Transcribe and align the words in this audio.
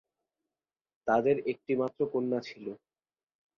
তাঁদের 1.07 1.37
একটি 1.51 1.71
মাত্র 1.75 1.99
কন্যা 2.13 2.39
ছিল। 2.47 2.65